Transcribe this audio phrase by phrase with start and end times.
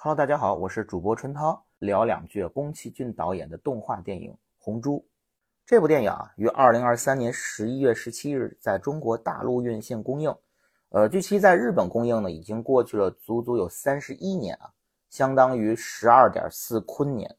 [0.00, 4.98] Hello，大家好，我是主播春涛，聊两句宫崎骏导演的动画电影《红猪》。
[5.66, 10.32] 这部电影啊，于二零二三年十一月十七日在中国大陆院线公映。
[10.90, 14.70] 呃，据悉在日本公映呢，已经过去了足足有三十一年啊，
[15.10, 17.28] 相当于十二点四坤年。《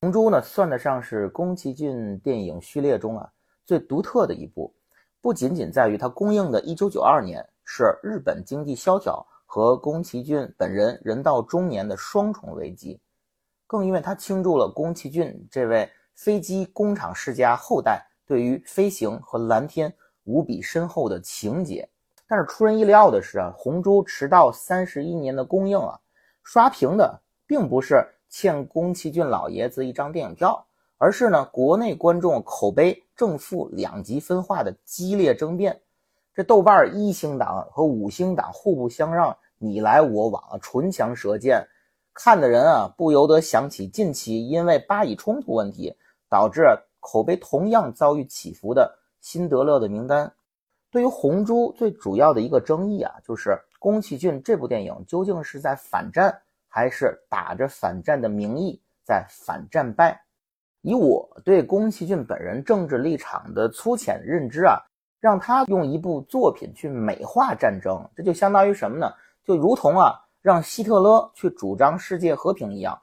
[0.00, 3.28] 红猪》呢，算得上是宫崎骏电影序列中啊
[3.64, 4.72] 最独特的一部，
[5.20, 9.26] 不仅仅在于它公映的一九九二年是日本经济萧条。
[9.46, 13.00] 和宫崎骏本人人到中年的双重危机，
[13.66, 21.88] 更因为他倾注了宫崎骏这位飞机工厂世家后代对于飞行和蓝天无比深厚的情结。
[22.26, 25.98] 但是出人意料的是啊，《红猪》迟到三十一年的公映啊，
[26.42, 30.66] 刷屏的并不是欠宫崎骏老爷子一张电影票，
[30.98, 35.80] 而是呢国内观众口碑正负两极分化的激烈争辩。
[36.36, 41.66] 这豆瓣一星党和五星党互不相让，你来我往，唇枪舌剑，
[42.12, 45.96] 看的人啊不由得想起近期因为巴以冲突问题
[46.28, 46.62] 导致
[47.00, 50.30] 口碑同样遭遇起伏的辛德勒的名单。
[50.90, 60.20] 对于《红猪》最主要的一个争议啊，就是宫崎骏这部电影究竟是在反战，还是打着反战的名义在反战败？
[60.82, 64.76] 以我对宫崎骏本人政治立场的粗浅认知啊。
[65.26, 69.12] 让他用一部作品去美化战争，这就相当于什么呢？
[69.42, 72.96] 就如同啊，让希特勒去主张世界和平一样，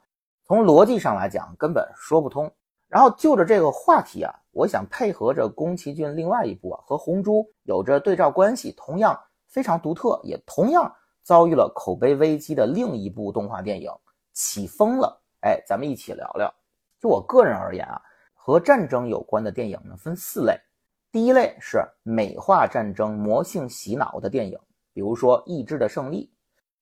[0.46, 2.50] 从逻辑上来讲根本说不通。
[2.88, 7.32] 然后就着这个话题啊，我想配合着宫崎骏另外一部啊和《红猪》
[7.64, 10.90] 有着对照关系，同样非常独特，也同样
[11.22, 13.90] 遭遇了口碑危机的另一部动画电影
[14.32, 15.20] 《起风了》。
[15.46, 16.50] 哎，咱们一起聊聊。
[16.98, 18.00] 就我个人而言啊，
[18.32, 20.58] 和战争有关的电影呢分四类。
[21.14, 24.58] 第一类是美化战争、魔性洗脑的电影，
[24.92, 26.26] 比如说《意志的胜利》。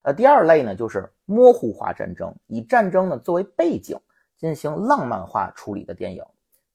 [0.00, 3.94] 呃，第二类呢就是模糊化战争，以战争呢作为背景
[4.38, 6.24] 进行浪漫化处理的电影，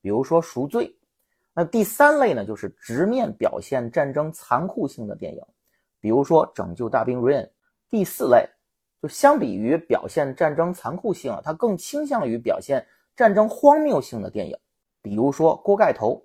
[0.03, 0.85] 比如说《赎罪》。
[1.55, 5.41] 那第三类呢就是直面表现战争残酷性的电影，
[5.99, 7.43] 比如说《拯救大兵瑞恩》。
[7.89, 8.47] 第四类
[9.01, 14.55] 就相比于表现战争残酷性啊，它更倾向于表现战争荒谬性的电影，
[15.01, 16.21] 比如说《锅盖头》。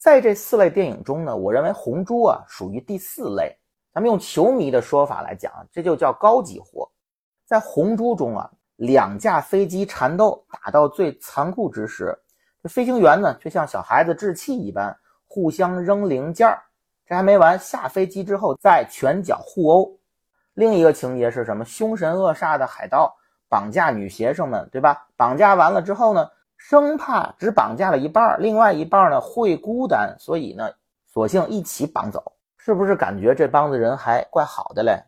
[0.00, 3.54] 在这四类电影中呢，我认为《红猪》啊属于第四类。
[3.92, 6.90] 咱们用球迷的说法来讲，这就叫高级货。
[7.44, 12.18] 在《红猪》中啊，两架飞机缠斗打到最残酷之时，
[12.62, 14.96] 这飞行员呢却像小孩子置气一般，
[15.28, 16.62] 互相扔零件儿。
[17.04, 19.98] 这还没完，下飞机之后再拳脚互殴。
[20.54, 21.62] 另一个情节是什么？
[21.62, 23.14] 凶神恶煞的海盗
[23.50, 25.08] 绑架女学生们，对吧？
[25.14, 26.26] 绑架完了之后呢？
[26.62, 30.70] 生怕只绑架了一半，另外一半呢会孤单，所以呢，
[31.06, 32.34] 索性一起绑走。
[32.58, 35.02] 是不是感觉这帮子人还怪好的嘞？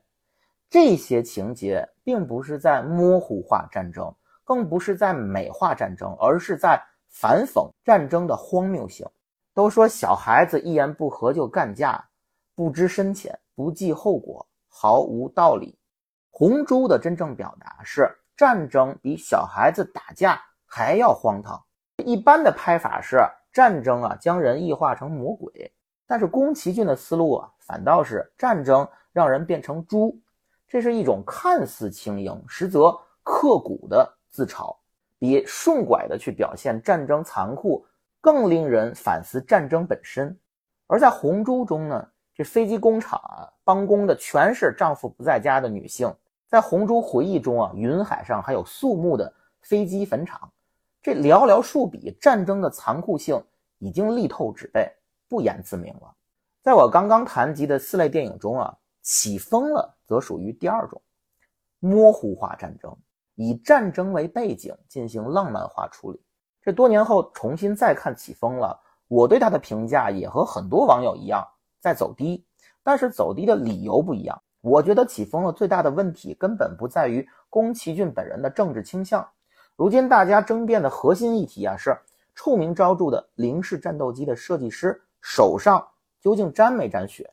[0.71, 4.13] 这些情节并不是在模糊化战争，
[4.45, 9.07] 更不是在美化战争，而是在反讽战争的荒谬性。
[9.53, 12.03] 都说小孩子一言不合就干架，
[12.57, 15.79] 不知深浅，不计后果，毫无道理。
[16.31, 20.41] 红猪的真正表达是战争比小孩子打架。
[20.75, 21.63] 还要荒唐。
[21.99, 23.21] 一般的拍法是
[23.53, 25.71] 战争啊，将人异化成魔鬼。
[26.07, 30.19] 但是宫崎骏的思路啊，反倒是战争让人变成猪。
[30.67, 32.91] 这是一种看似轻盈，实则
[33.23, 34.75] 刻骨的自嘲，
[35.19, 37.85] 比顺拐的去表现战争残酷
[38.23, 40.35] 更令人反思战争本身。
[40.87, 46.11] 而在《红猪》中呢，这飞机工厂啊，帮工的全是丈夫不在家的女性。
[46.49, 50.51] 在《红猪》回忆中啊，云海上还有肃穆的飞机坟场。
[51.03, 53.43] 这寥寥数笔，战争的残酷性
[53.79, 54.89] 已经力透纸背，
[55.29, 56.15] 不言自明了。
[56.63, 61.03] 在我刚刚谈及的四类电影中啊，起风了则属于第二种，
[61.81, 62.97] 模糊化战争，
[63.35, 66.23] 以战争为背景进行浪漫化处理。
[66.63, 71.45] 这多年后重新再看起风了，我对他的评价也和很多网友一样
[71.81, 72.47] 在走低，
[72.85, 74.41] 但是走低的理由不一样。
[74.61, 79.29] 我觉得起风了最大的问题根本不在于宫崎骏本人的政治倾向。
[79.83, 81.99] 如今大家争辩的核心议题啊，是
[82.37, 85.85] 臭名昭著的零式战斗机的设计师手上
[86.21, 87.29] 究竟沾没沾血？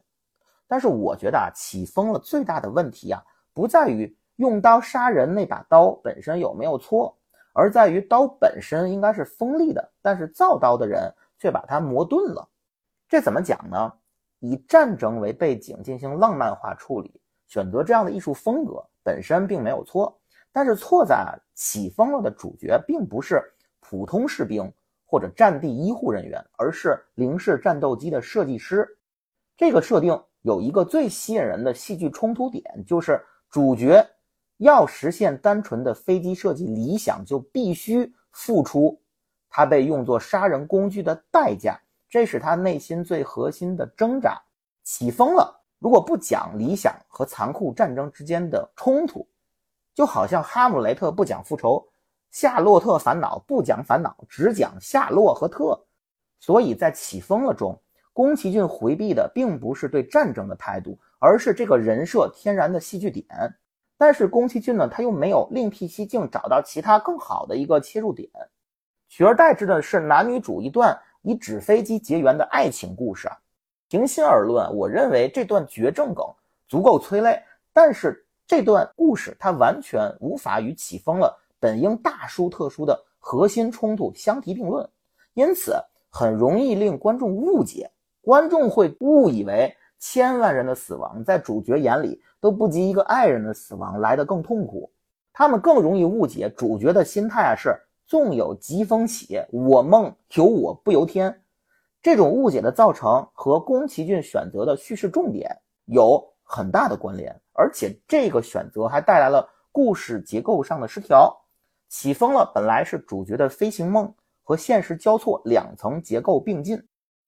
[0.67, 3.23] 但是我觉得啊，起风了最大的问题啊，
[3.53, 7.15] 不在于用刀杀人那把刀本身有没有错，
[7.53, 12.49] 而在于刀本身应该是锋利的，但是造刀的人却把它磨钝了。
[13.07, 13.93] 这怎么讲呢？
[14.39, 20.18] 以战争为背景进行浪漫化处理，选择这样的艺术风格本身并没有错。
[20.51, 23.41] 但是错在起风了的主角并不是
[23.79, 24.71] 普通士兵
[25.05, 28.87] 或者战地医护人员，而是零式战斗机的设计师。
[29.57, 34.05] 这个设定有一个最吸引人的戏剧冲突点，就是主角
[34.57, 38.99] 要实现单纯的飞机设计理想，就必须付出
[39.49, 41.79] 他被用作杀人工具的代价，
[42.09, 44.39] 这是他内心最核心的挣扎。
[44.83, 49.27] 起风了，如果不讲理想和残酷战争之间的冲突，
[49.99, 51.85] 就好像哈姆雷特不讲复仇，
[52.31, 55.77] 夏洛特烦恼不讲烦恼，只讲夏洛和特。
[56.39, 57.77] 所以在起风了中，
[58.13, 63.25] 宫崎骏回避的并不是对战争的态度，而是这个人设天然的戏剧点。
[63.97, 68.29] 但是宫崎骏呢，他又没有另辟蹊径，找到其他更好的一个切入点，
[69.09, 73.37] 取而代之的是男女主一段以纸飞机结缘的爱情故事啊。
[73.89, 76.25] 平心而论，我认为这段绝症梗
[76.69, 77.43] 足够催泪，
[77.73, 84.89] 但是这段故事它完全无法与起风了本应大书特书的核心冲突相提并论，
[85.35, 85.75] 因此
[86.09, 87.91] 很容易令观众误解，
[88.21, 89.71] 观众会误以为。
[90.01, 94.89] 千万人的死亡，在主角眼里都不及一个爱人的死亡来得更痛苦。
[95.33, 97.75] 他们更容易误解主角的心态啊，是
[98.07, 101.41] 纵有疾风起，我梦由我不由天。
[102.01, 105.53] 这种误解的造成和宫崎骏选择的叙事重点
[105.83, 111.39] 有很大的关联，而且这个选择还带来了故事结构上的失调。
[111.89, 114.11] 起风了，本来是主角的飞行梦
[114.43, 116.83] 和现实交错两层结构并进，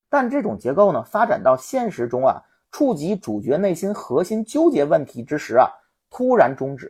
[0.10, 2.42] 但这种结构呢，发展到现实中啊。
[2.72, 5.68] 触及主角内心核心纠结问题之时啊，
[6.10, 6.90] 突然终止，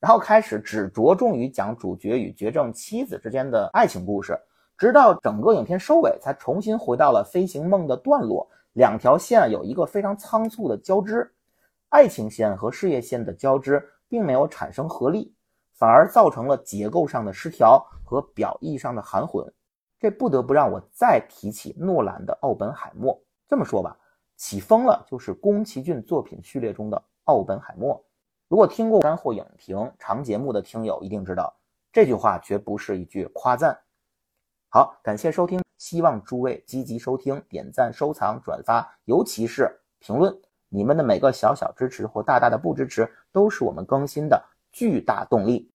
[0.00, 4.36] 然后开始只着重于讲主角与绝症妻子之间的爱情故事，
[4.76, 8.46] 直到整个影片收尾，才重新回到了飞行梦的段落。
[8.72, 11.32] 两条线有一个非常仓促的交织，
[11.90, 15.34] 爱情线和事业线的交织并没有产生合力，
[15.74, 19.52] 反而造成了结构上的失调和表意上的含混。
[19.98, 23.14] 这不得不让我再提起诺兰的《奥本海默》。
[23.46, 23.96] 这么说吧。
[24.36, 28.02] 起风了，就是宫崎骏作品序列中的奥本海默。
[28.48, 31.54] 如果听过干货影评长节目的听友一定知道，
[31.92, 33.78] 这句话绝不是一句夸赞。
[34.70, 40.34] 好，感谢收听，希望诸位积极收听、点赞、收藏、转发，尤其是评论。
[40.70, 45.68] 你们的每个小小支持或大大的不支持，都是我们更新的巨大动力。